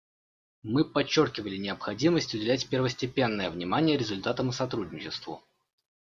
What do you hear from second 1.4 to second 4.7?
необходимость уделять первостепенное внимание результатам и